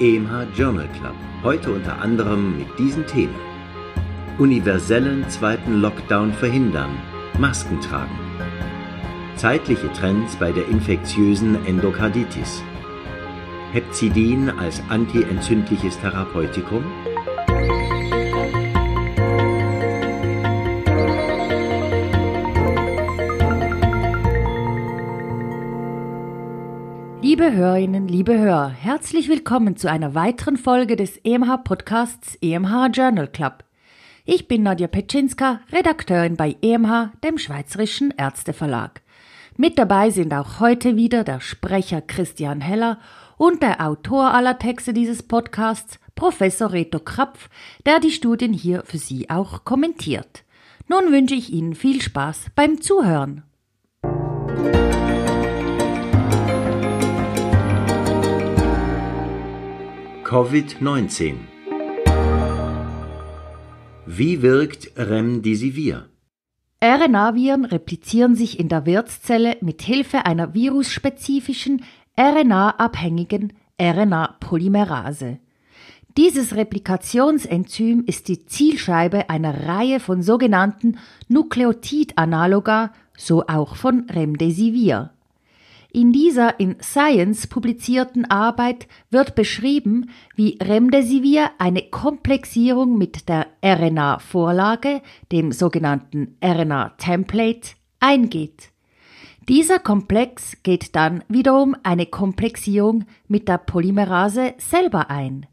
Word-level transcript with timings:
EMH 0.00 0.54
Journal 0.54 0.86
Club. 1.00 1.14
Heute 1.42 1.72
unter 1.72 2.00
anderem 2.00 2.56
mit 2.56 2.78
diesen 2.78 3.04
Themen. 3.06 3.34
Universellen 4.38 5.28
zweiten 5.28 5.80
Lockdown 5.80 6.32
verhindern, 6.32 6.90
Masken 7.36 7.80
tragen. 7.80 8.16
Zeitliche 9.34 9.92
Trends 9.92 10.36
bei 10.36 10.52
der 10.52 10.68
infektiösen 10.68 11.66
Endokarditis. 11.66 12.62
Hepzidin 13.72 14.50
als 14.50 14.80
antientzündliches 14.88 15.98
Therapeutikum. 15.98 16.84
Liebe 27.48 27.60
Hörerinnen, 27.60 28.08
liebe 28.08 28.38
Hörer, 28.38 28.68
herzlich 28.68 29.30
willkommen 29.30 29.74
zu 29.78 29.90
einer 29.90 30.14
weiteren 30.14 30.58
Folge 30.58 30.96
des 30.96 31.16
EMH 31.24 31.64
Podcasts 31.64 32.36
EMH 32.42 32.90
Journal 32.92 33.26
Club. 33.26 33.64
Ich 34.26 34.48
bin 34.48 34.64
Nadja 34.64 34.86
Petschinska, 34.86 35.60
Redakteurin 35.72 36.36
bei 36.36 36.56
EMH, 36.60 37.12
dem 37.24 37.38
Schweizerischen 37.38 38.12
Ärzteverlag. 38.18 39.00
Mit 39.56 39.78
dabei 39.78 40.10
sind 40.10 40.34
auch 40.34 40.60
heute 40.60 40.96
wieder 40.96 41.24
der 41.24 41.40
Sprecher 41.40 42.02
Christian 42.02 42.60
Heller 42.60 42.98
und 43.38 43.62
der 43.62 43.80
Autor 43.80 44.34
aller 44.34 44.58
Texte 44.58 44.92
dieses 44.92 45.22
Podcasts, 45.22 45.98
Professor 46.16 46.72
Reto 46.72 46.98
Krapf, 46.98 47.48
der 47.86 47.98
die 47.98 48.10
Studien 48.10 48.52
hier 48.52 48.82
für 48.84 48.98
Sie 48.98 49.30
auch 49.30 49.64
kommentiert. 49.64 50.44
Nun 50.86 51.12
wünsche 51.12 51.34
ich 51.34 51.50
Ihnen 51.50 51.74
viel 51.74 52.02
Spaß 52.02 52.48
beim 52.54 52.82
Zuhören. 52.82 53.44
Covid-19 60.28 61.36
Wie 64.04 64.42
wirkt 64.42 64.90
Remdesivir? 64.94 66.10
RNA-Viren 66.84 67.64
replizieren 67.64 68.34
sich 68.34 68.60
in 68.60 68.68
der 68.68 68.84
Wirtszelle 68.84 69.56
mit 69.62 69.80
Hilfe 69.80 70.26
einer 70.26 70.52
virusspezifischen, 70.52 71.82
RNA-abhängigen 72.20 73.54
RNA-Polymerase. 73.80 75.38
Dieses 76.18 76.56
Replikationsenzym 76.56 78.04
ist 78.06 78.28
die 78.28 78.44
Zielscheibe 78.44 79.30
einer 79.30 79.66
Reihe 79.66 79.98
von 79.98 80.20
sogenannten 80.20 80.98
Nukleotidanaloga, 81.28 82.92
so 83.16 83.46
auch 83.46 83.76
von 83.76 84.04
Remdesivir. 84.10 85.10
In 85.98 86.12
dieser 86.12 86.60
in 86.60 86.76
Science 86.80 87.48
publizierten 87.48 88.24
Arbeit 88.30 88.86
wird 89.10 89.34
beschrieben, 89.34 90.10
wie 90.36 90.56
Remdesivir 90.62 91.50
eine 91.58 91.82
Komplexierung 91.82 92.96
mit 92.96 93.28
der 93.28 93.48
RNA-Vorlage, 93.64 95.02
dem 95.32 95.50
sogenannten 95.50 96.36
RNA-Template, 96.40 97.70
eingeht. 97.98 98.70
Dieser 99.48 99.80
Komplex 99.80 100.62
geht 100.62 100.94
dann 100.94 101.24
wiederum 101.26 101.74
eine 101.82 102.06
Komplexierung 102.06 103.04
mit 103.26 103.48
der 103.48 103.58
Polymerase 103.58 104.54
selber 104.58 105.10
ein. 105.10 105.46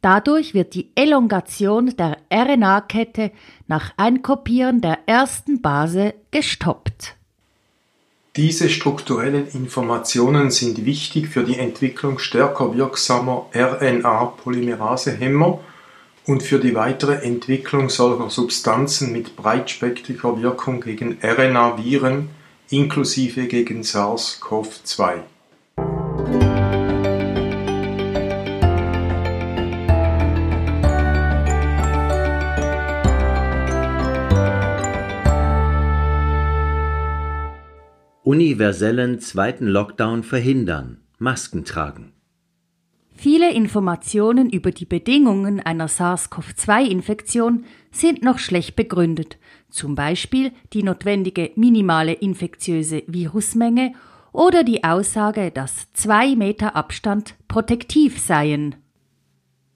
Dadurch 0.00 0.54
wird 0.54 0.74
die 0.74 0.92
Elongation 0.94 1.92
der 1.96 2.18
RNA-Kette 2.32 3.32
nach 3.66 3.94
Einkopieren 3.96 4.80
der 4.80 5.00
ersten 5.06 5.60
Base 5.60 6.14
gestoppt. 6.30 7.16
Diese 8.36 8.68
strukturellen 8.68 9.48
Informationen 9.48 10.50
sind 10.50 10.84
wichtig 10.84 11.28
für 11.28 11.42
die 11.42 11.58
Entwicklung 11.58 12.18
stärker 12.18 12.76
wirksamer 12.76 13.46
RNA-Polymerasehemmer 13.54 15.58
und 16.26 16.42
für 16.42 16.58
die 16.58 16.74
weitere 16.74 17.24
Entwicklung 17.24 17.88
solcher 17.88 18.28
Substanzen 18.28 19.12
mit 19.12 19.36
breitspektriger 19.36 20.42
Wirkung 20.42 20.82
gegen 20.82 21.16
RNA-Viren 21.22 22.28
inklusive 22.68 23.46
gegen 23.46 23.82
SARS-CoV-2. 23.82 25.20
Universellen 38.26 39.20
zweiten 39.20 39.68
Lockdown 39.68 40.24
verhindern, 40.24 40.98
Masken 41.18 41.64
tragen. 41.64 42.12
Viele 43.14 43.54
Informationen 43.54 44.50
über 44.50 44.72
die 44.72 44.84
Bedingungen 44.84 45.60
einer 45.60 45.86
SARS-CoV-2-Infektion 45.86 47.64
sind 47.92 48.24
noch 48.24 48.40
schlecht 48.40 48.74
begründet, 48.74 49.38
zum 49.70 49.94
Beispiel 49.94 50.50
die 50.72 50.82
notwendige 50.82 51.52
minimale 51.54 52.14
infektiöse 52.14 53.04
Virusmenge 53.06 53.92
oder 54.32 54.64
die 54.64 54.82
Aussage, 54.82 55.52
dass 55.52 55.92
zwei 55.92 56.34
Meter 56.34 56.74
Abstand 56.74 57.36
protektiv 57.46 58.18
seien. 58.18 58.74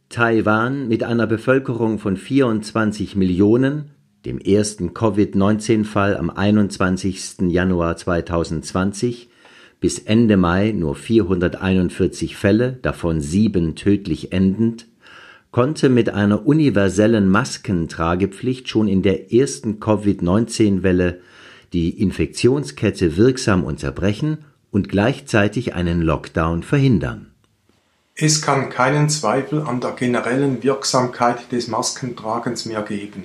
Taiwan 0.08 0.88
mit 0.88 1.04
einer 1.04 1.28
Bevölkerung 1.28 2.00
von 2.00 2.16
24 2.16 3.14
Millionen 3.14 3.92
dem 4.24 4.38
ersten 4.38 4.92
Covid-19-Fall 4.92 6.16
am 6.16 6.30
21. 6.30 7.48
Januar 7.48 7.96
2020, 7.96 9.28
bis 9.80 9.98
Ende 9.98 10.36
Mai 10.36 10.72
nur 10.72 10.94
441 10.94 12.36
Fälle, 12.36 12.78
davon 12.82 13.20
sieben 13.20 13.76
tödlich 13.76 14.32
endend, 14.32 14.86
konnte 15.50 15.88
mit 15.88 16.10
einer 16.10 16.46
universellen 16.46 17.28
Maskentragepflicht 17.28 18.68
schon 18.68 18.88
in 18.88 19.02
der 19.02 19.32
ersten 19.32 19.80
Covid-19-Welle 19.80 21.20
die 21.72 22.00
Infektionskette 22.00 23.16
wirksam 23.16 23.64
unterbrechen 23.64 24.44
und 24.70 24.88
gleichzeitig 24.88 25.74
einen 25.74 26.02
Lockdown 26.02 26.62
verhindern. 26.62 27.30
Es 28.14 28.42
kann 28.42 28.68
keinen 28.68 29.08
Zweifel 29.08 29.62
an 29.62 29.80
der 29.80 29.92
generellen 29.92 30.62
Wirksamkeit 30.62 31.50
des 31.52 31.68
Maskentragens 31.68 32.66
mehr 32.66 32.82
geben. 32.82 33.24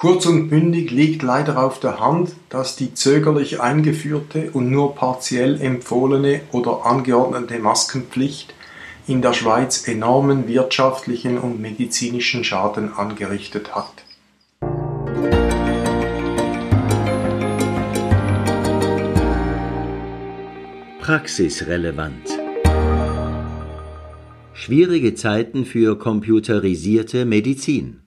Kurz 0.00 0.26
und 0.26 0.48
bündig 0.48 0.92
liegt 0.92 1.24
leider 1.24 1.60
auf 1.60 1.80
der 1.80 1.98
Hand, 1.98 2.30
dass 2.50 2.76
die 2.76 2.94
zögerlich 2.94 3.60
eingeführte 3.60 4.52
und 4.52 4.70
nur 4.70 4.94
partiell 4.94 5.60
empfohlene 5.60 6.42
oder 6.52 6.86
angeordnete 6.86 7.58
Maskenpflicht 7.58 8.54
in 9.08 9.22
der 9.22 9.32
Schweiz 9.32 9.88
enormen 9.88 10.46
wirtschaftlichen 10.46 11.36
und 11.36 11.60
medizinischen 11.60 12.44
Schaden 12.44 12.92
angerichtet 12.92 13.74
hat. 13.74 13.90
Praxisrelevant 21.00 22.38
Schwierige 24.52 25.16
Zeiten 25.16 25.64
für 25.64 25.98
computerisierte 25.98 27.24
Medizin 27.24 28.02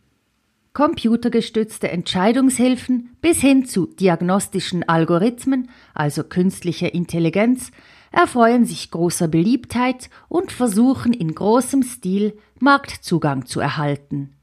computergestützte 0.74 1.90
Entscheidungshilfen 1.90 3.16
bis 3.22 3.40
hin 3.42 3.66
zu 3.66 3.88
diagnostischen 3.88 4.88
Algorithmen, 4.88 5.70
also 5.94 6.24
künstlicher 6.24 6.94
Intelligenz, 6.94 7.72
erfreuen 8.12 8.66
sich 8.66 8.92
großer 8.92 9.28
Beliebtheit 9.28 10.10
und 10.30 10.52
versuchen 10.52 11.14
in 11.14 11.34
großem 11.34 11.84
Stil 11.84 12.38
Marktzugang 12.60 13.46
zu 13.46 13.60
erhalten. 13.60 14.34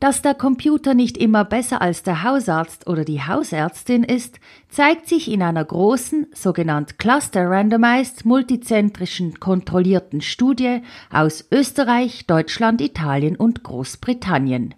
Dass 0.00 0.22
der 0.22 0.34
Computer 0.34 0.94
nicht 0.94 1.16
immer 1.16 1.44
besser 1.44 1.82
als 1.82 2.04
der 2.04 2.22
Hausarzt 2.22 2.86
oder 2.86 3.04
die 3.04 3.20
Hausärztin 3.20 4.04
ist, 4.04 4.38
zeigt 4.68 5.08
sich 5.08 5.28
in 5.28 5.42
einer 5.42 5.64
großen, 5.64 6.28
sogenannt 6.32 7.00
Cluster 7.00 7.50
Randomized 7.50 8.24
multizentrischen 8.24 9.40
kontrollierten 9.40 10.20
Studie 10.20 10.82
aus 11.10 11.48
Österreich, 11.50 12.28
Deutschland, 12.28 12.80
Italien 12.80 13.34
und 13.34 13.64
Großbritannien. 13.64 14.74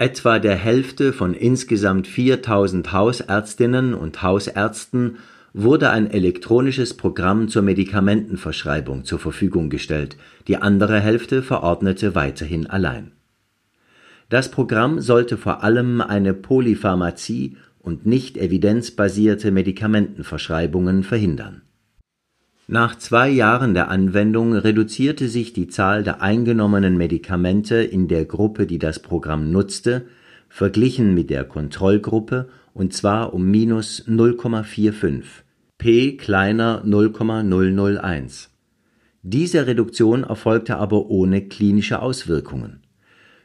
Etwa 0.00 0.38
der 0.38 0.56
Hälfte 0.56 1.12
von 1.12 1.34
insgesamt 1.34 2.06
4000 2.06 2.90
Hausärztinnen 2.90 3.92
und 3.92 4.22
Hausärzten 4.22 5.18
wurde 5.52 5.90
ein 5.90 6.10
elektronisches 6.10 6.96
Programm 6.96 7.48
zur 7.48 7.60
Medikamentenverschreibung 7.60 9.04
zur 9.04 9.18
Verfügung 9.18 9.68
gestellt, 9.68 10.16
die 10.48 10.56
andere 10.56 11.00
Hälfte 11.00 11.42
verordnete 11.42 12.14
weiterhin 12.14 12.66
allein. 12.66 13.12
Das 14.30 14.50
Programm 14.50 15.02
sollte 15.02 15.36
vor 15.36 15.62
allem 15.62 16.00
eine 16.00 16.32
Polypharmazie 16.32 17.58
und 17.78 18.06
nicht 18.06 18.38
evidenzbasierte 18.38 19.50
Medikamentenverschreibungen 19.50 21.02
verhindern 21.02 21.60
nach 22.70 22.96
zwei 22.96 23.28
Jahren 23.28 23.74
der 23.74 23.88
Anwendung 23.88 24.52
reduzierte 24.54 25.28
sich 25.28 25.52
die 25.52 25.66
Zahl 25.66 26.04
der 26.04 26.22
eingenommenen 26.22 26.96
Medikamente 26.96 27.82
in 27.82 28.06
der 28.06 28.24
Gruppe, 28.24 28.64
die 28.64 28.78
das 28.78 29.00
Programm 29.00 29.50
nutzte, 29.50 30.06
verglichen 30.48 31.12
mit 31.12 31.30
der 31.30 31.42
Kontrollgruppe, 31.42 32.48
und 32.72 32.92
zwar 32.92 33.34
um 33.34 33.50
minus 33.50 34.06
0,45. 34.06 35.22
p 35.78 36.16
kleiner 36.16 36.82
0,001. 36.84 38.50
Diese 39.24 39.66
Reduktion 39.66 40.22
erfolgte 40.22 40.76
aber 40.76 41.10
ohne 41.10 41.48
klinische 41.48 42.00
Auswirkungen. 42.00 42.84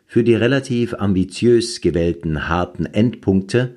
Für 0.06 0.24
die 0.24 0.36
relativ 0.36 0.94
ambitiös 0.94 1.81
gewählten 1.81 2.48
harten 2.48 2.86
Endpunkte 2.86 3.74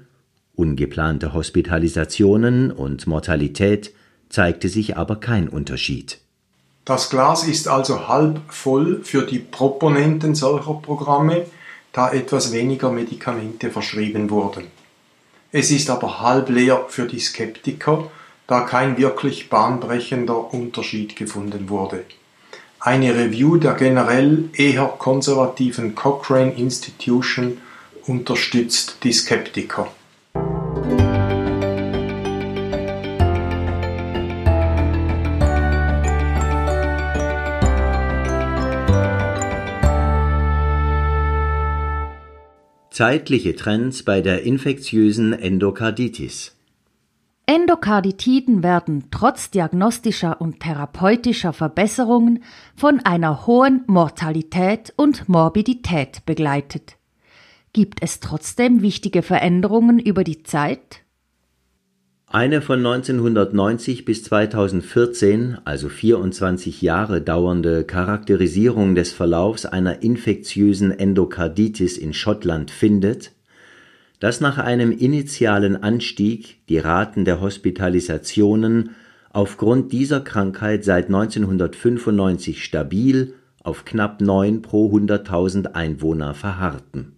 ungeplante 0.58 1.32
Hospitalisationen 1.32 2.72
und 2.72 3.06
Mortalität 3.06 3.94
zeigte 4.28 4.68
sich 4.68 4.96
aber 4.96 5.16
kein 5.16 5.48
Unterschied. 5.48 6.18
Das 6.84 7.10
Glas 7.10 7.46
ist 7.46 7.68
also 7.68 8.08
halb 8.08 8.40
voll 8.48 9.00
für 9.04 9.26
die 9.26 9.40
Proponenten 9.40 10.34
solcher 10.34 10.74
Programme, 10.74 11.46
da 11.92 12.10
etwas 12.10 12.52
weniger 12.52 12.90
Medikamente 12.90 13.70
verschrieben 13.70 14.30
wurden. 14.30 14.64
Es 15.52 15.70
ist 15.70 15.90
aber 15.90 16.20
halb 16.20 16.48
leer 16.48 16.86
für 16.88 17.06
die 17.06 17.20
Skeptiker, 17.20 18.10
da 18.46 18.60
kein 18.60 18.96
wirklich 18.96 19.50
bahnbrechender 19.50 20.52
Unterschied 20.52 21.16
gefunden 21.16 21.68
wurde. 21.68 22.04
Eine 22.80 23.14
Review 23.14 23.56
der 23.56 23.74
generell 23.74 24.50
eher 24.54 24.86
konservativen 24.86 25.94
Cochrane 25.94 26.52
Institution 26.52 27.58
unterstützt 28.06 28.98
die 29.02 29.12
Skeptiker. 29.12 29.88
Zeitliche 42.98 43.54
Trends 43.54 44.02
bei 44.02 44.20
der 44.22 44.42
infektiösen 44.42 45.32
Endokarditis. 45.32 46.56
Endokarditiden 47.46 48.64
werden 48.64 49.04
trotz 49.12 49.52
diagnostischer 49.52 50.40
und 50.40 50.58
therapeutischer 50.58 51.52
Verbesserungen 51.52 52.42
von 52.74 52.98
einer 52.98 53.46
hohen 53.46 53.84
Mortalität 53.86 54.92
und 54.96 55.28
Morbidität 55.28 56.26
begleitet. 56.26 56.96
Gibt 57.72 58.02
es 58.02 58.18
trotzdem 58.18 58.82
wichtige 58.82 59.22
Veränderungen 59.22 60.00
über 60.00 60.24
die 60.24 60.42
Zeit? 60.42 61.02
Eine 62.30 62.60
von 62.60 62.84
1990 62.84 64.04
bis 64.04 64.22
2014, 64.24 65.56
also 65.64 65.88
24 65.88 66.82
Jahre 66.82 67.22
dauernde 67.22 67.84
Charakterisierung 67.84 68.94
des 68.94 69.12
Verlaufs 69.12 69.64
einer 69.64 70.02
infektiösen 70.02 70.90
Endokarditis 70.90 71.96
in 71.96 72.12
Schottland 72.12 72.70
findet, 72.70 73.32
dass 74.20 74.42
nach 74.42 74.58
einem 74.58 74.92
initialen 74.92 75.82
Anstieg 75.82 76.58
die 76.68 76.76
Raten 76.76 77.24
der 77.24 77.40
Hospitalisationen 77.40 78.90
aufgrund 79.30 79.92
dieser 79.92 80.20
Krankheit 80.20 80.84
seit 80.84 81.06
1995 81.06 82.62
stabil 82.62 83.32
auf 83.62 83.86
knapp 83.86 84.20
9 84.20 84.60
pro 84.60 84.94
100.000 84.94 85.72
Einwohner 85.72 86.34
verharrten 86.34 87.17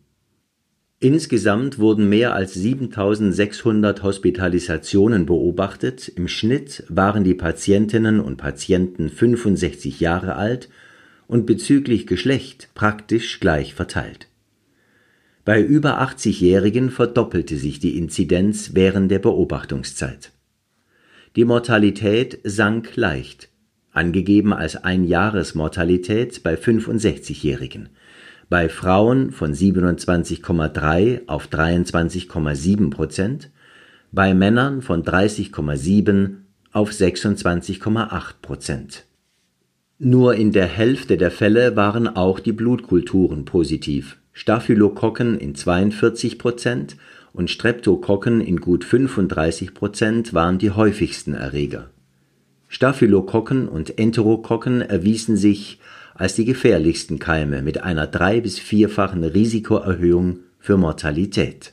Insgesamt 1.02 1.78
wurden 1.78 2.10
mehr 2.10 2.34
als 2.34 2.52
7600 2.52 4.02
Hospitalisationen 4.02 5.24
beobachtet, 5.24 6.08
im 6.08 6.28
Schnitt 6.28 6.84
waren 6.90 7.24
die 7.24 7.32
Patientinnen 7.32 8.20
und 8.20 8.36
Patienten 8.36 9.08
65 9.08 9.98
Jahre 10.00 10.36
alt 10.36 10.68
und 11.26 11.46
bezüglich 11.46 12.06
Geschlecht 12.06 12.68
praktisch 12.74 13.40
gleich 13.40 13.72
verteilt. 13.72 14.28
Bei 15.46 15.62
über 15.62 16.02
80-Jährigen 16.02 16.90
verdoppelte 16.90 17.56
sich 17.56 17.80
die 17.80 17.96
Inzidenz 17.96 18.74
während 18.74 19.10
der 19.10 19.20
Beobachtungszeit. 19.20 20.32
Die 21.34 21.46
Mortalität 21.46 22.40
sank 22.44 22.94
leicht, 22.96 23.48
angegeben 23.90 24.52
als 24.52 24.76
Einjahresmortalität 24.76 26.42
bei 26.42 26.56
65-Jährigen 26.56 27.88
bei 28.50 28.68
Frauen 28.68 29.30
von 29.30 29.54
27,3 29.54 31.28
auf 31.28 31.46
23,7 31.46 32.90
Prozent, 32.90 33.50
bei 34.10 34.34
Männern 34.34 34.82
von 34.82 35.04
30,7 35.04 36.32
auf 36.72 36.90
26,8 36.90 38.34
Prozent. 38.42 39.06
Nur 40.00 40.34
in 40.34 40.50
der 40.50 40.66
Hälfte 40.66 41.16
der 41.16 41.30
Fälle 41.30 41.76
waren 41.76 42.08
auch 42.08 42.40
die 42.40 42.52
Blutkulturen 42.52 43.44
positiv, 43.44 44.18
Staphylokokken 44.32 45.38
in 45.38 45.54
42 45.54 46.38
Prozent 46.38 46.96
und 47.32 47.50
Streptokokken 47.50 48.40
in 48.40 48.60
gut 48.60 48.84
35 48.84 49.74
Prozent 49.74 50.34
waren 50.34 50.58
die 50.58 50.72
häufigsten 50.72 51.34
Erreger. 51.34 51.90
Staphylokokken 52.66 53.68
und 53.68 53.98
Enterokokken 53.98 54.80
erwiesen 54.80 55.36
sich 55.36 55.78
als 56.20 56.34
die 56.34 56.44
gefährlichsten 56.44 57.18
Keime 57.18 57.62
mit 57.62 57.82
einer 57.82 58.06
drei- 58.06 58.42
bis 58.42 58.58
vierfachen 58.58 59.24
Risikoerhöhung 59.24 60.40
für 60.58 60.76
Mortalität. 60.76 61.72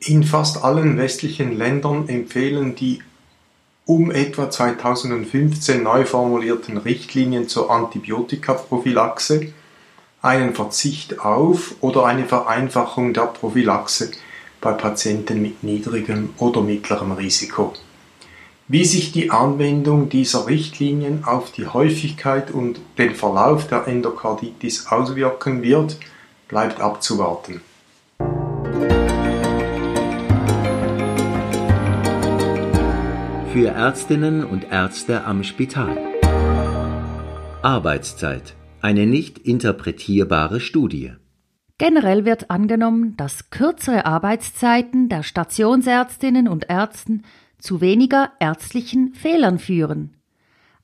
In 0.00 0.24
fast 0.24 0.62
allen 0.62 0.98
westlichen 0.98 1.56
Ländern 1.56 2.06
empfehlen 2.08 2.74
die 2.74 3.00
um 3.86 4.10
etwa 4.10 4.50
2015 4.50 5.82
neu 5.82 6.04
formulierten 6.04 6.76
Richtlinien 6.76 7.48
zur 7.48 7.70
Antibiotikaprophylaxe 7.70 9.54
einen 10.20 10.54
Verzicht 10.54 11.20
auf 11.20 11.76
oder 11.80 12.04
eine 12.04 12.26
Vereinfachung 12.26 13.14
der 13.14 13.28
Prophylaxe 13.28 14.10
bei 14.60 14.72
Patienten 14.72 15.40
mit 15.40 15.62
niedrigem 15.62 16.30
oder 16.36 16.60
mittlerem 16.60 17.12
Risiko. 17.12 17.72
Wie 18.66 18.86
sich 18.86 19.12
die 19.12 19.30
Anwendung 19.30 20.08
dieser 20.08 20.46
Richtlinien 20.46 21.24
auf 21.24 21.52
die 21.52 21.66
Häufigkeit 21.66 22.50
und 22.50 22.80
den 22.96 23.14
Verlauf 23.14 23.68
der 23.68 23.86
Endokarditis 23.86 24.86
auswirken 24.86 25.62
wird, 25.62 25.98
bleibt 26.48 26.80
abzuwarten. 26.80 27.60
Für 33.52 33.68
Ärztinnen 33.68 34.44
und 34.46 34.64
Ärzte 34.70 35.24
am 35.24 35.44
Spital. 35.44 35.98
Arbeitszeit. 37.60 38.54
Eine 38.80 39.06
nicht 39.06 39.38
interpretierbare 39.40 40.60
Studie. 40.60 41.12
Generell 41.76 42.24
wird 42.24 42.50
angenommen, 42.50 43.14
dass 43.18 43.50
kürzere 43.50 44.06
Arbeitszeiten 44.06 45.10
der 45.10 45.22
Stationsärztinnen 45.22 46.48
und 46.48 46.70
Ärzten 46.70 47.24
zu 47.58 47.80
weniger 47.80 48.32
ärztlichen 48.40 49.14
Fehlern 49.14 49.58
führen. 49.58 50.16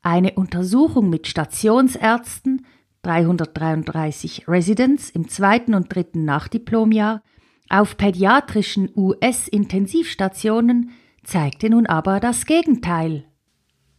Eine 0.03 0.33
Untersuchung 0.33 1.11
mit 1.11 1.27
Stationsärzten, 1.27 2.65
333 3.03 4.49
Residents 4.49 5.11
im 5.11 5.29
zweiten 5.29 5.75
und 5.75 5.95
dritten 5.95 6.25
Nachdiplomjahr, 6.25 7.23
auf 7.69 7.97
pädiatrischen 7.97 8.91
US-Intensivstationen 8.97 10.91
zeigte 11.23 11.71
nun 11.71 11.87
aber 11.87 12.19
das 12.21 12.47
Gegenteil. 12.47 13.25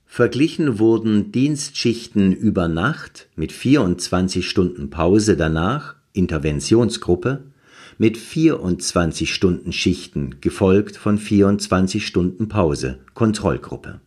Verglichen 0.05 0.77
wurden 0.77 1.31
Dienstschichten 1.31 2.33
über 2.33 2.67
Nacht 2.67 3.29
mit 3.35 3.53
24 3.53 4.47
Stunden 4.49 4.89
Pause 4.89 5.37
danach, 5.37 5.95
Interventionsgruppe, 6.11 7.50
mit 8.01 8.17
24 8.17 9.31
Stunden 9.31 9.72
Schichten, 9.72 10.38
gefolgt 10.41 10.98
von 10.98 11.20
24 11.20 12.03
Stunden 12.03 12.48
Pause, 12.48 12.98
Kontrollgruppe. 13.13 14.01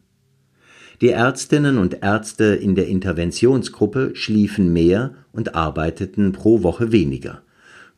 Die 1.00 1.10
Ärztinnen 1.10 1.78
und 1.78 2.02
Ärzte 2.02 2.56
in 2.56 2.74
der 2.74 2.88
Interventionsgruppe 2.88 4.10
schliefen 4.14 4.72
mehr 4.72 5.14
und 5.30 5.54
arbeiteten 5.54 6.32
pro 6.32 6.64
Woche 6.64 6.90
weniger, 6.90 7.42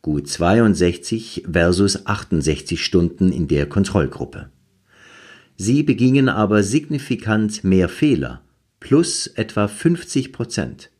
gut 0.03 0.27
62 0.27 1.45
versus 1.51 2.05
68 2.05 2.85
Stunden 2.85 3.31
in 3.31 3.47
der 3.47 3.65
Kontrollgruppe. 3.65 4.51
Sie 5.55 5.81
begingen 5.81 6.29
aber 6.29 6.61
signifikant 6.61 7.63
mehr 7.63 7.89
Fehler, 7.89 8.43
plus 8.79 9.25
etwa 9.25 9.67
50 9.67 10.31
Prozent. 10.31 10.91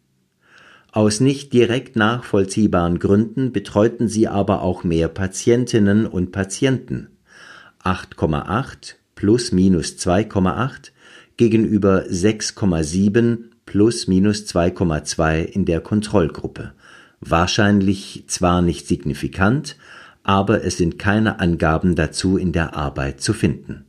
Aus 0.91 1.19
nicht 1.19 1.53
direkt 1.53 1.95
nachvollziehbaren 1.95 2.99
Gründen 2.99 3.51
betreuten 3.51 4.07
sie 4.07 4.27
aber 4.27 4.61
auch 4.61 4.83
mehr 4.83 5.09
Patientinnen 5.09 6.07
und 6.07 6.31
Patienten 6.31 7.09
(8,8 7.83 8.95
plus 9.15 9.51
minus 9.51 9.97
2,8 9.97 10.91
gegenüber 11.35 12.03
6,7 12.03 13.37
plus 13.65 14.07
minus 14.07 14.45
2,2 14.45 15.43
in 15.43 15.65
der 15.65 15.81
Kontrollgruppe, 15.81 16.71
wahrscheinlich 17.19 18.23
zwar 18.27 18.61
nicht 18.61 18.87
signifikant, 18.87 19.75
aber 20.23 20.63
es 20.63 20.77
sind 20.77 20.97
keine 20.97 21.39
Angaben 21.39 21.95
dazu 21.95 22.37
in 22.37 22.53
der 22.53 22.75
Arbeit 22.75 23.21
zu 23.21 23.33
finden. 23.33 23.85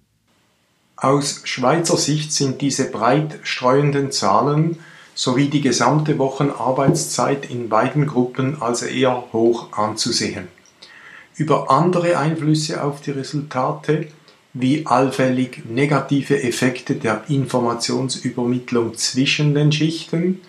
Aus 0.96 1.42
Schweizer 1.44 1.96
Sicht 1.96 2.32
sind 2.32 2.60
diese 2.60 2.90
breit 2.90 3.38
streuenden 3.44 4.10
Zahlen 4.10 4.78
sowie 5.18 5.48
die 5.48 5.60
gesamte 5.60 6.16
Wochenarbeitszeit 6.16 7.50
in 7.50 7.68
beiden 7.68 8.06
Gruppen 8.06 8.62
als 8.62 8.82
eher 8.82 9.24
hoch 9.32 9.72
anzusehen. 9.72 10.46
Über 11.34 11.72
andere 11.72 12.16
Einflüsse 12.16 12.84
auf 12.84 13.00
die 13.00 13.10
Resultate, 13.10 14.06
wie 14.52 14.86
allfällig 14.86 15.64
negative 15.68 16.40
Effekte 16.44 16.94
der 16.94 17.24
Informationsübermittlung 17.26 18.94
zwischen 18.94 19.56
den 19.56 19.72
Schichten, 19.72 20.40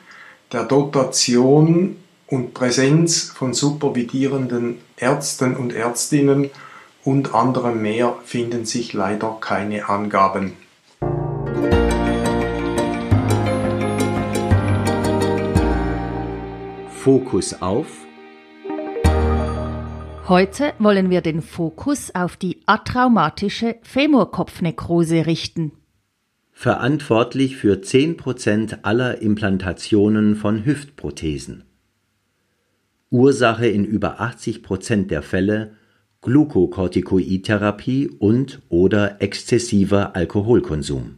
der 0.51 0.65
Dotation 0.65 1.95
und 2.27 2.53
Präsenz 2.53 3.23
von 3.23 3.55
supervidierenden 3.55 4.77
Ärzten 4.97 5.57
und 5.57 5.73
Ärztinnen 5.73 6.51
und 7.03 7.33
anderem 7.33 7.81
mehr 7.81 8.17
finden 8.23 8.65
sich 8.65 8.93
leider 8.93 9.35
keine 9.41 9.89
Angaben. 9.89 10.53
Fokus 17.09 17.59
auf 17.59 18.05
Heute 20.27 20.73
wollen 20.77 21.09
wir 21.09 21.21
den 21.21 21.41
Fokus 21.41 22.13
auf 22.13 22.37
die 22.37 22.59
atraumatische 22.67 23.77
Femurkopfnekrose 23.81 25.25
richten. 25.25 25.71
Verantwortlich 26.51 27.57
für 27.57 27.77
10% 27.77 28.83
aller 28.83 29.23
Implantationen 29.23 30.35
von 30.35 30.63
Hüftprothesen. 30.67 31.63
Ursache 33.09 33.65
in 33.65 33.85
über 33.85 34.21
80% 34.21 35.07
der 35.07 35.23
Fälle 35.23 35.77
Glukokortikoidtherapie 36.21 38.07
und 38.19 38.61
oder 38.69 39.19
exzessiver 39.19 40.15
Alkoholkonsum. 40.15 41.17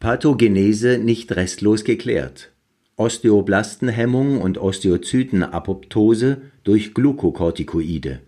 Pathogenese 0.00 0.96
nicht 0.96 1.36
restlos 1.36 1.84
geklärt. 1.84 2.52
Osteoblastenhemmung 2.98 4.40
und 4.40 4.58
Osteozytenapoptose 4.58 6.42
durch 6.64 6.94
Glukokortikoide, 6.94 8.22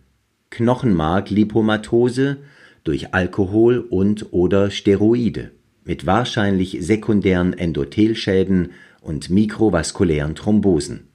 Knochenmark-Lipomatose 0.51 2.37
durch 2.85 3.13
Alkohol 3.13 3.81
und/oder 3.81 4.71
Steroide 4.71 5.51
mit 5.85 6.07
wahrscheinlich 6.07 6.79
sekundären 6.81 7.53
Endothelschäden 7.53 8.71
und 9.01 9.29
mikrovaskulären 9.29 10.37
Thrombosen. 10.37 11.09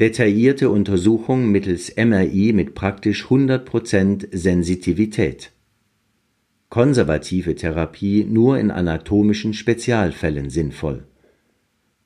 Detaillierte 0.00 0.70
Untersuchung 0.70 1.50
mittels 1.50 1.94
MRI 1.94 2.54
mit 2.54 2.74
praktisch 2.74 3.26
100% 3.26 4.28
Sensitivität. 4.32 5.52
Konservative 6.70 7.54
Therapie 7.56 8.24
nur 8.24 8.58
in 8.58 8.70
anatomischen 8.70 9.52
Spezialfällen 9.52 10.48
sinnvoll 10.48 11.04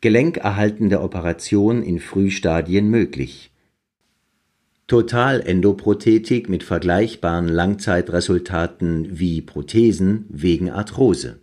gelenkerhaltende 0.01 1.01
Operation 1.01 1.83
in 1.83 1.99
Frühstadien 1.99 2.89
möglich. 2.89 3.51
Totalendoprothetik 4.87 6.49
mit 6.49 6.63
vergleichbaren 6.63 7.49
Langzeitresultaten 7.49 9.19
wie 9.19 9.43
Prothesen 9.43 10.25
wegen 10.29 10.71
Arthrose. 10.71 11.41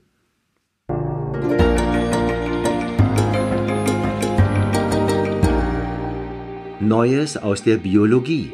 Neues 6.80 7.38
aus 7.38 7.64
der 7.64 7.78
Biologie 7.78 8.52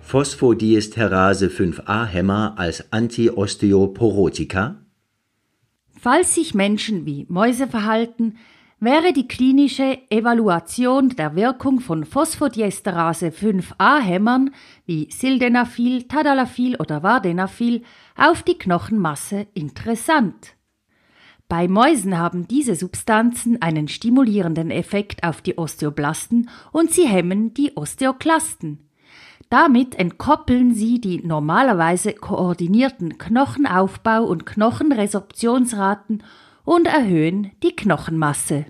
Phosphodiesterase 0.00 1.48
5a-Hämmer 1.48 2.54
als 2.56 2.92
Antiosteoporotika 2.92 4.85
Falls 6.06 6.36
sich 6.36 6.54
Menschen 6.54 7.04
wie 7.04 7.26
Mäuse 7.28 7.66
verhalten, 7.66 8.38
wäre 8.78 9.12
die 9.12 9.26
klinische 9.26 9.98
Evaluation 10.08 11.08
der 11.08 11.34
Wirkung 11.34 11.80
von 11.80 12.04
Phosphodiesterase 12.04 13.30
5a-Hämmern 13.30 14.52
wie 14.84 15.08
Sildenafil, 15.10 16.04
Tadalafil 16.04 16.76
oder 16.76 17.02
Vardenafil 17.02 17.82
auf 18.14 18.44
die 18.44 18.56
Knochenmasse 18.56 19.48
interessant. 19.52 20.54
Bei 21.48 21.66
Mäusen 21.66 22.16
haben 22.16 22.46
diese 22.46 22.76
Substanzen 22.76 23.60
einen 23.60 23.88
stimulierenden 23.88 24.70
Effekt 24.70 25.24
auf 25.24 25.42
die 25.42 25.58
Osteoblasten 25.58 26.48
und 26.70 26.92
sie 26.92 27.08
hemmen 27.08 27.52
die 27.52 27.76
Osteoklasten. 27.76 28.85
Damit 29.50 29.94
entkoppeln 29.94 30.74
sie 30.74 31.00
die 31.00 31.24
normalerweise 31.24 32.12
koordinierten 32.12 33.18
Knochenaufbau- 33.18 34.24
und 34.24 34.46
Knochenresorptionsraten 34.46 36.22
und 36.64 36.86
erhöhen 36.86 37.52
die 37.62 37.76
Knochenmasse. 37.76 38.66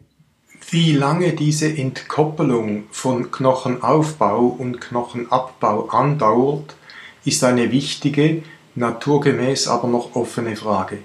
Wie 0.71 0.93
lange 0.93 1.33
diese 1.33 1.69
Entkoppelung 1.69 2.85
von 2.91 3.31
Knochenaufbau 3.31 4.47
und 4.47 4.81
Knochenabbau 4.81 5.89
andauert, 5.89 6.77
ist 7.25 7.45
eine 7.45 7.71
wichtige, 7.71 8.43
naturgemäß 8.75 9.69
aber 9.69 9.89
noch 9.89 10.15
offene 10.15 10.57
Frage. 10.57 10.99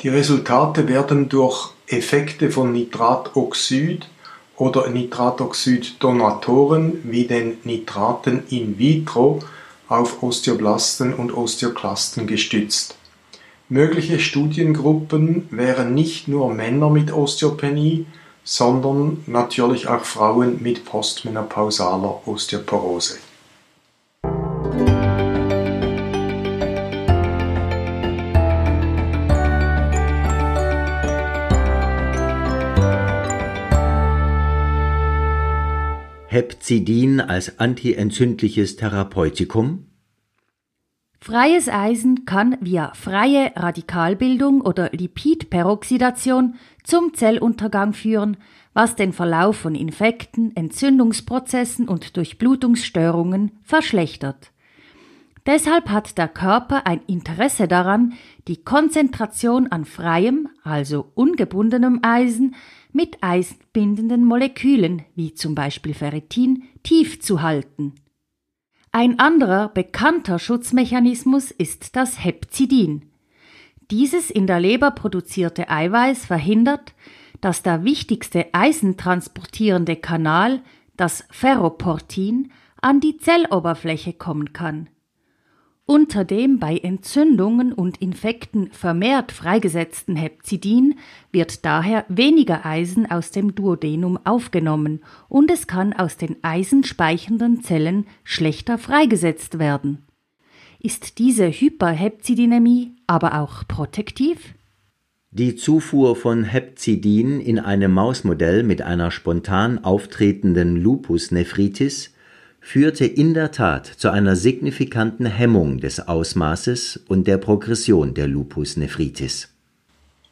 Die 0.00 0.08
Resultate 0.08 0.88
werden 0.88 1.28
durch 1.28 1.70
Effekte 1.86 2.50
von 2.50 2.72
Nitratoxid 2.72 4.08
oder 4.62 4.88
Nitratoxid-Donatoren 4.90 7.00
wie 7.02 7.26
den 7.26 7.56
Nitraten 7.64 8.44
in 8.48 8.78
vitro 8.78 9.40
auf 9.88 10.22
Osteoblasten 10.22 11.14
und 11.14 11.36
Osteoklasten 11.36 12.28
gestützt. 12.28 12.94
Mögliche 13.68 14.20
Studiengruppen 14.20 15.48
wären 15.50 15.94
nicht 15.94 16.28
nur 16.28 16.54
Männer 16.54 16.90
mit 16.90 17.12
Osteopenie, 17.12 18.06
sondern 18.44 19.24
natürlich 19.26 19.88
auch 19.88 20.04
Frauen 20.04 20.62
mit 20.62 20.84
postmenopausaler 20.84 22.28
Osteoporose. 22.28 23.18
Hepzidin 36.32 37.20
als 37.20 37.58
antientzündliches 37.58 38.76
Therapeutikum? 38.76 39.84
Freies 41.20 41.68
Eisen 41.68 42.24
kann 42.24 42.56
via 42.62 42.94
freie 42.94 43.52
Radikalbildung 43.54 44.62
oder 44.62 44.88
Lipidperoxidation 44.92 46.54
zum 46.84 47.12
Zelluntergang 47.12 47.92
führen, 47.92 48.38
was 48.72 48.96
den 48.96 49.12
Verlauf 49.12 49.58
von 49.58 49.74
Infekten, 49.74 50.56
Entzündungsprozessen 50.56 51.86
und 51.86 52.16
Durchblutungsstörungen 52.16 53.52
verschlechtert. 53.62 54.52
Deshalb 55.44 55.90
hat 55.90 56.16
der 56.18 56.28
Körper 56.28 56.86
ein 56.86 57.02
Interesse 57.08 57.68
daran, 57.68 58.14
die 58.48 58.62
Konzentration 58.62 59.66
an 59.66 59.84
freiem, 59.84 60.48
also 60.62 61.10
ungebundenem 61.14 62.00
Eisen 62.02 62.54
mit 62.92 63.22
eisenbindenden 63.22 64.24
Molekülen, 64.24 65.02
wie 65.14 65.34
zum 65.34 65.54
Beispiel 65.54 65.94
Ferritin, 65.94 66.64
tief 66.82 67.20
zu 67.20 67.42
halten. 67.42 67.94
Ein 68.90 69.18
anderer 69.18 69.68
bekannter 69.68 70.38
Schutzmechanismus 70.38 71.50
ist 71.50 71.96
das 71.96 72.22
Hepzidin. 72.22 73.06
Dieses 73.90 74.30
in 74.30 74.46
der 74.46 74.60
Leber 74.60 74.90
produzierte 74.90 75.70
Eiweiß 75.70 76.26
verhindert, 76.26 76.94
dass 77.40 77.62
der 77.62 77.84
wichtigste 77.84 78.52
eisentransportierende 78.52 79.96
Kanal, 79.96 80.62
das 80.96 81.24
Ferroportin, 81.30 82.52
an 82.80 83.00
die 83.00 83.16
Zelloberfläche 83.16 84.12
kommen 84.12 84.52
kann. 84.52 84.88
Unter 85.84 86.24
dem 86.24 86.60
bei 86.60 86.78
Entzündungen 86.78 87.72
und 87.72 88.00
Infekten 88.00 88.70
vermehrt 88.70 89.32
freigesetzten 89.32 90.14
Hepzidin 90.14 90.94
wird 91.32 91.64
daher 91.64 92.04
weniger 92.08 92.64
Eisen 92.64 93.10
aus 93.10 93.32
dem 93.32 93.56
Duodenum 93.56 94.18
aufgenommen 94.24 95.00
und 95.28 95.50
es 95.50 95.66
kann 95.66 95.92
aus 95.92 96.16
den 96.16 96.36
eisenspeichernden 96.42 97.62
Zellen 97.62 98.06
schlechter 98.22 98.78
freigesetzt 98.78 99.58
werden. 99.58 100.06
Ist 100.78 101.18
diese 101.18 101.48
Hyperhepzidinämie 101.48 102.92
aber 103.08 103.40
auch 103.40 103.66
protektiv? 103.66 104.54
Die 105.32 105.56
Zufuhr 105.56 106.14
von 106.14 106.44
Hepzidin 106.44 107.40
in 107.40 107.58
einem 107.58 107.92
Mausmodell 107.92 108.62
mit 108.62 108.82
einer 108.82 109.10
spontan 109.10 109.82
auftretenden 109.82 110.76
Lupusnephritis 110.76 112.11
führte 112.62 113.04
in 113.04 113.34
der 113.34 113.50
Tat 113.50 113.86
zu 113.86 114.10
einer 114.10 114.36
signifikanten 114.36 115.26
Hemmung 115.26 115.80
des 115.80 116.08
Ausmaßes 116.08 117.00
und 117.08 117.26
der 117.26 117.36
Progression 117.36 118.14
der 118.14 118.28
Lupus 118.28 118.78
nephritis. 118.78 119.48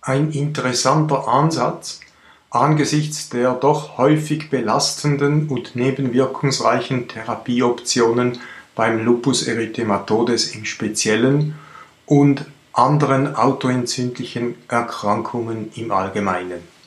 Ein 0.00 0.30
interessanter 0.30 1.28
Ansatz 1.28 2.00
angesichts 2.50 3.28
der 3.28 3.52
doch 3.54 3.98
häufig 3.98 4.48
belastenden 4.48 5.48
und 5.48 5.76
nebenwirkungsreichen 5.76 7.08
Therapieoptionen 7.08 8.38
beim 8.74 9.04
Lupus 9.04 9.46
erythematodes 9.46 10.54
im 10.54 10.64
Speziellen 10.64 11.54
und 12.06 12.44
anderen 12.72 13.34
autoentzündlichen 13.34 14.54
Erkrankungen 14.68 15.70
im 15.74 15.90
Allgemeinen. 15.90 16.79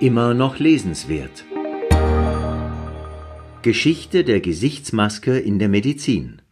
Immer 0.00 0.34
noch 0.34 0.58
lesenswert. 0.58 1.44
Geschichte 3.62 4.24
der 4.24 4.40
Gesichtsmaske 4.40 5.38
in 5.38 5.58
der 5.58 5.68
Medizin. 5.68 6.42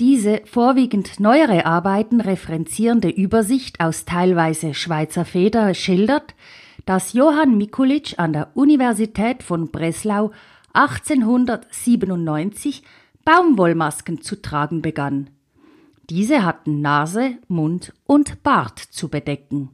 Diese 0.00 0.42
vorwiegend 0.46 1.20
neuere 1.20 1.66
Arbeiten 1.66 2.20
referenzierende 2.20 3.08
Übersicht 3.08 3.80
aus 3.80 4.04
teilweise 4.04 4.74
Schweizer 4.74 5.24
Feder 5.24 5.74
schildert, 5.74 6.34
dass 6.86 7.12
Johann 7.12 7.58
Mikulic 7.58 8.14
an 8.18 8.32
der 8.32 8.50
Universität 8.54 9.42
von 9.42 9.70
Breslau 9.70 10.30
1897 10.72 12.82
Baumwollmasken 13.24 14.22
zu 14.22 14.40
tragen 14.40 14.82
begann. 14.82 15.30
Diese 16.08 16.44
hatten 16.44 16.80
Nase, 16.80 17.34
Mund 17.46 17.92
und 18.06 18.42
Bart 18.42 18.78
zu 18.78 19.08
bedecken. 19.08 19.68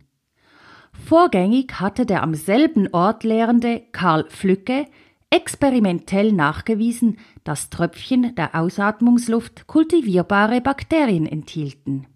Vorgängig 1.05 1.81
hatte 1.81 2.07
der 2.07 2.23
am 2.23 2.35
selben 2.35 2.89
Ort 2.93 3.25
lehrende 3.25 3.83
Karl 3.93 4.27
Flücke 4.29 4.87
experimentell 5.31 6.33
nachgewiesen, 6.33 7.19
dass 7.45 7.71
Tröpfchen 7.71 8.35
der 8.35 8.55
Ausatmungsluft 8.55 9.67
kultivierbare 9.67 10.61
Bakterien 10.61 11.27
enthielten. 11.27 12.07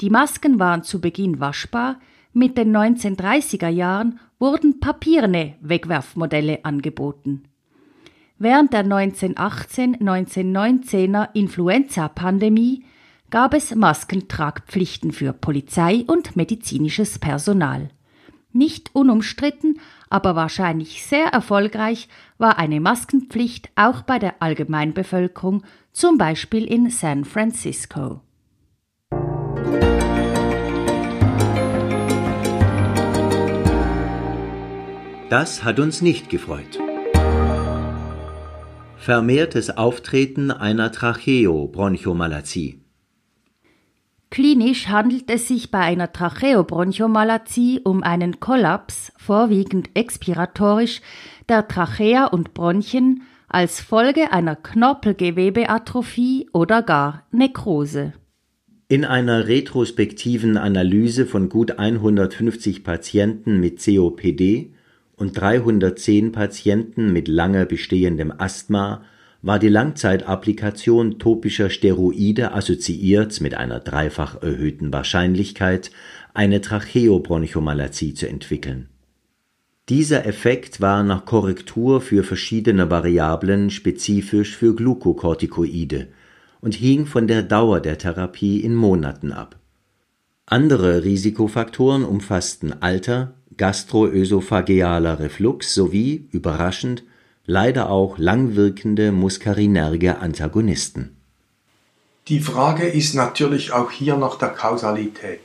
Die 0.00 0.10
Masken 0.10 0.58
waren 0.58 0.82
zu 0.82 1.00
Beginn 1.00 1.40
waschbar, 1.40 2.00
mit 2.32 2.58
den 2.58 2.76
1930er 2.76 3.68
Jahren 3.68 4.20
wurden 4.38 4.78
papierne 4.78 5.54
Wegwerfmodelle 5.60 6.64
angeboten. 6.64 7.44
Während 8.38 8.74
der 8.74 8.84
1918-1919er 8.84 11.30
Influenza-Pandemie 11.32 12.84
gab 13.30 13.54
es 13.54 13.74
Maskentragpflichten 13.74 15.12
für 15.12 15.32
Polizei 15.32 16.04
und 16.06 16.36
medizinisches 16.36 17.18
Personal. 17.18 17.88
Nicht 18.52 18.94
unumstritten, 18.94 19.80
aber 20.08 20.34
wahrscheinlich 20.34 21.04
sehr 21.04 21.26
erfolgreich 21.26 22.08
war 22.38 22.58
eine 22.58 22.80
Maskenpflicht 22.80 23.70
auch 23.74 24.02
bei 24.02 24.18
der 24.18 24.40
Allgemeinbevölkerung, 24.40 25.64
zum 25.92 26.16
Beispiel 26.16 26.64
in 26.64 26.88
San 26.90 27.24
Francisco. 27.24 28.20
Das 35.28 35.64
hat 35.64 35.80
uns 35.80 36.02
nicht 36.02 36.30
gefreut. 36.30 36.78
Vermehrtes 38.96 39.76
Auftreten 39.76 40.50
einer 40.50 40.92
Tracheobronchomalazie. 40.92 42.85
Klinisch 44.30 44.88
handelt 44.88 45.30
es 45.30 45.48
sich 45.48 45.70
bei 45.70 45.78
einer 45.78 46.12
Tracheobronchomalazie 46.12 47.80
um 47.84 48.02
einen 48.02 48.40
Kollaps, 48.40 49.12
vorwiegend 49.16 49.90
expiratorisch, 49.94 51.00
der 51.48 51.68
Trachea 51.68 52.26
und 52.26 52.52
Bronchien 52.52 53.22
als 53.48 53.80
Folge 53.80 54.32
einer 54.32 54.56
Knorpelgewebeatrophie 54.56 56.48
oder 56.52 56.82
gar 56.82 57.24
Nekrose. 57.30 58.12
In 58.88 59.04
einer 59.04 59.48
retrospektiven 59.48 60.56
Analyse 60.56 61.26
von 61.26 61.48
gut 61.48 61.78
150 61.78 62.84
Patienten 62.84 63.60
mit 63.60 63.84
COPD 63.84 64.72
und 65.16 65.40
310 65.40 66.32
Patienten 66.32 67.12
mit 67.12 67.28
lange 67.28 67.66
bestehendem 67.66 68.32
Asthma 68.36 69.02
war 69.46 69.60
die 69.60 69.68
Langzeitapplikation 69.68 71.20
topischer 71.20 71.70
Steroide 71.70 72.52
assoziiert 72.52 73.40
mit 73.40 73.54
einer 73.54 73.78
dreifach 73.78 74.42
erhöhten 74.42 74.92
Wahrscheinlichkeit, 74.92 75.92
eine 76.34 76.60
Tracheobronchomalazie 76.60 78.14
zu 78.14 78.28
entwickeln. 78.28 78.88
Dieser 79.88 80.26
Effekt 80.26 80.80
war 80.80 81.04
nach 81.04 81.26
Korrektur 81.26 82.00
für 82.00 82.24
verschiedene 82.24 82.90
Variablen 82.90 83.70
spezifisch 83.70 84.56
für 84.56 84.74
Glukokortikoide 84.74 86.08
und 86.60 86.74
hing 86.74 87.06
von 87.06 87.28
der 87.28 87.44
Dauer 87.44 87.78
der 87.78 87.98
Therapie 87.98 88.58
in 88.58 88.74
Monaten 88.74 89.30
ab. 89.30 89.60
Andere 90.46 91.04
Risikofaktoren 91.04 92.04
umfassten 92.04 92.82
Alter, 92.82 93.34
gastroösophagealer 93.56 95.20
Reflux 95.20 95.72
sowie, 95.72 96.28
überraschend, 96.32 97.04
leider 97.46 97.90
auch 97.90 98.18
langwirkende 98.18 99.12
muskarinerge 99.12 100.18
Antagonisten. 100.18 101.16
Die 102.28 102.40
Frage 102.40 102.86
ist 102.86 103.14
natürlich 103.14 103.72
auch 103.72 103.92
hier 103.92 104.16
nach 104.16 104.36
der 104.36 104.48
Kausalität. 104.48 105.40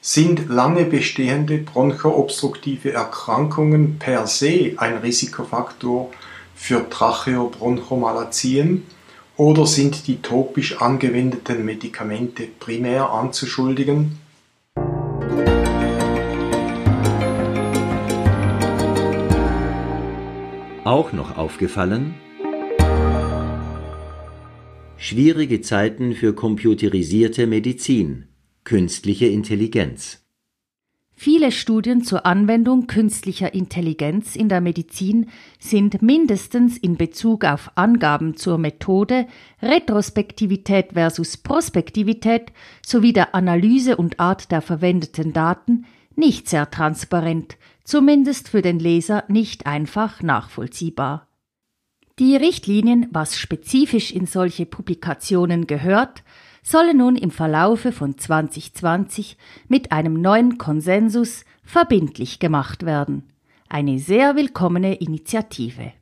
Sind 0.00 0.48
lange 0.48 0.84
bestehende 0.84 1.58
bronchoobstruktive 1.58 2.92
Erkrankungen 2.92 3.98
per 3.98 4.28
se 4.28 4.74
ein 4.76 4.98
Risikofaktor 4.98 6.12
für 6.54 6.88
Tracheobronchomalazien 6.88 8.84
oder 9.36 9.66
sind 9.66 10.06
die 10.06 10.22
topisch 10.22 10.80
angewendeten 10.80 11.64
Medikamente 11.64 12.44
primär 12.60 13.10
anzuschuldigen? 13.10 14.20
Auch 20.86 21.12
noch 21.12 21.36
aufgefallen? 21.36 22.14
Schwierige 24.96 25.60
Zeiten 25.60 26.14
für 26.14 26.32
computerisierte 26.32 27.48
Medizin, 27.48 28.28
künstliche 28.62 29.26
Intelligenz. 29.26 30.24
Viele 31.12 31.50
Studien 31.50 32.04
zur 32.04 32.24
Anwendung 32.24 32.86
künstlicher 32.86 33.52
Intelligenz 33.52 34.36
in 34.36 34.48
der 34.48 34.60
Medizin 34.60 35.26
sind 35.58 36.02
mindestens 36.02 36.78
in 36.78 36.96
Bezug 36.96 37.44
auf 37.44 37.72
Angaben 37.74 38.36
zur 38.36 38.56
Methode, 38.56 39.26
Retrospektivität 39.60 40.92
versus 40.92 41.36
Prospektivität 41.36 42.52
sowie 42.86 43.12
der 43.12 43.34
Analyse 43.34 43.96
und 43.96 44.20
Art 44.20 44.52
der 44.52 44.62
verwendeten 44.62 45.32
Daten 45.32 45.84
nicht 46.14 46.48
sehr 46.48 46.70
transparent, 46.70 47.56
zumindest 47.86 48.48
für 48.48 48.60
den 48.60 48.78
Leser 48.78 49.24
nicht 49.28 49.66
einfach 49.66 50.20
nachvollziehbar. 50.20 51.28
Die 52.18 52.36
Richtlinien, 52.36 53.08
was 53.12 53.38
spezifisch 53.38 54.10
in 54.10 54.26
solche 54.26 54.66
Publikationen 54.66 55.66
gehört, 55.66 56.24
sollen 56.62 56.96
nun 56.96 57.14
im 57.14 57.30
Verlaufe 57.30 57.92
von 57.92 58.18
2020 58.18 59.36
mit 59.68 59.92
einem 59.92 60.20
neuen 60.20 60.58
Konsensus 60.58 61.44
verbindlich 61.62 62.40
gemacht 62.40 62.84
werden. 62.84 63.22
Eine 63.68 63.98
sehr 63.98 64.34
willkommene 64.34 64.96
Initiative. 64.96 65.92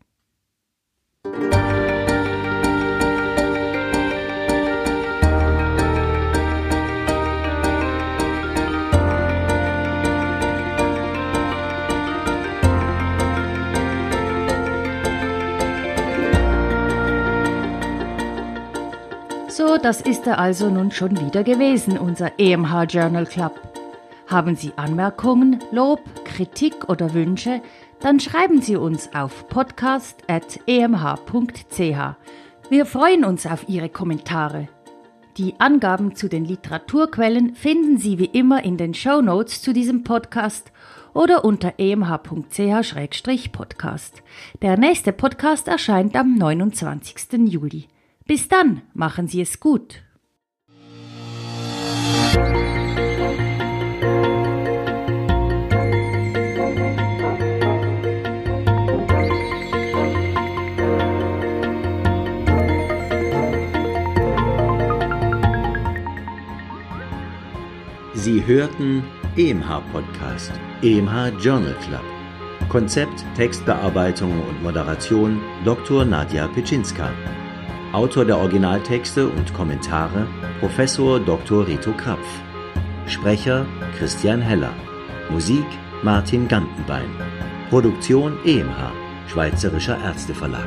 Das 19.82 20.00
ist 20.00 20.26
er 20.26 20.38
also 20.38 20.70
nun 20.70 20.90
schon 20.90 21.20
wieder 21.20 21.44
gewesen, 21.44 21.98
unser 21.98 22.38
EMH 22.38 22.84
Journal 22.84 23.26
Club. 23.26 23.60
Haben 24.26 24.56
Sie 24.56 24.72
Anmerkungen, 24.76 25.62
Lob, 25.72 26.00
Kritik 26.24 26.88
oder 26.88 27.12
Wünsche, 27.12 27.60
dann 28.00 28.18
schreiben 28.18 28.62
Sie 28.62 28.76
uns 28.76 29.14
auf 29.14 29.46
podcast.emh.ch. 29.48 32.16
Wir 32.70 32.87
freuen 32.87 33.24
uns 33.24 33.46
auf 33.46 33.68
Ihre 33.68 33.90
Kommentare. 33.90 34.68
Die 35.37 35.54
Angaben 35.58 36.14
zu 36.14 36.28
den 36.28 36.46
Literaturquellen 36.46 37.54
finden 37.54 37.98
Sie 37.98 38.18
wie 38.18 38.26
immer 38.26 38.64
in 38.64 38.78
den 38.78 38.94
Show 38.94 39.20
Notes 39.20 39.60
zu 39.60 39.74
diesem 39.74 40.02
Podcast 40.02 40.72
oder 41.12 41.44
unter 41.44 41.74
emh.ch-podcast. 41.78 44.22
Der 44.62 44.78
nächste 44.78 45.12
Podcast 45.12 45.68
erscheint 45.68 46.16
am 46.16 46.37
29. 46.37 47.48
Juli. 47.48 47.88
Bis 48.26 48.48
dann, 48.48 48.80
machen 48.94 49.28
Sie 49.28 49.42
es 49.42 49.60
gut. 49.60 50.02
Sie 68.14 68.46
hörten 68.46 69.04
EMH 69.37 69.80
Podcast, 69.92 70.50
EMH 70.80 71.28
Journal 71.40 71.74
Club. 71.87 72.00
Konzept, 72.70 73.22
Textbearbeitung 73.37 74.32
und 74.48 74.62
Moderation 74.62 75.42
Dr. 75.66 76.06
Nadja 76.06 76.48
Pitschinska. 76.48 77.12
Autor 77.94 78.24
der 78.24 78.38
Originaltexte 78.38 79.28
und 79.28 79.54
Kommentare 79.54 80.26
Professor 80.59 81.20
Dr. 81.20 81.64
Rito 81.64 81.92
Krapf. 81.92 82.26
Sprecher 83.07 83.66
Christian 83.96 84.40
Heller. 84.40 84.74
Musik 85.30 85.64
Martin 86.02 86.48
Gantenbein. 86.48 87.09
Produktion 87.70 88.37
EMH, 88.44 88.90
Schweizerischer 89.28 89.96
Ärzteverlag. 90.02 90.66